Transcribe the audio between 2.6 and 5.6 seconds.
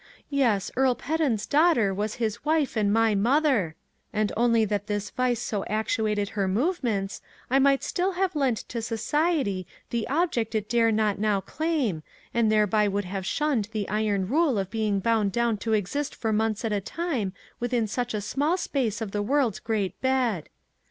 and my mother, and only that this vice